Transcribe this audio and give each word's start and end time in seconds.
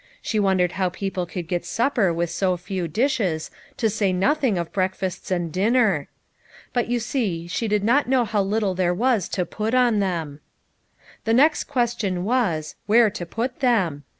She 0.19 0.39
wondered 0.39 0.71
how 0.71 0.89
people 0.89 1.27
could 1.27 1.47
get 1.47 1.63
supper 1.63 2.11
with 2.11 2.31
so 2.31 2.57
few 2.57 2.87
dishes, 2.87 3.51
to 3.77 3.87
say 3.87 4.11
noth 4.11 4.43
ing 4.43 4.57
of 4.57 4.73
breakfasts 4.73 5.29
and 5.29 5.51
dinner. 5.53 6.07
But 6.73 6.87
you 6.87 6.99
see 6.99 7.45
she 7.45 7.67
did 7.67 7.83
not 7.83 8.09
know 8.09 8.25
how 8.25 8.41
little 8.41 8.73
there 8.73 8.95
was 8.95 9.29
to 9.29 9.45
put 9.45 9.75
on 9.75 9.99
them. 9.99 10.39
The 11.25 11.35
next 11.35 11.65
question 11.65 12.23
was, 12.23 12.73
Where 12.87 13.11
to 13.11 13.27
put 13.27 13.59
them 13.59 14.03